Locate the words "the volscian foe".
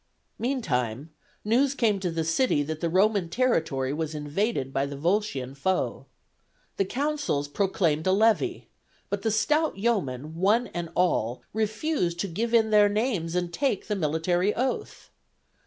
4.87-6.07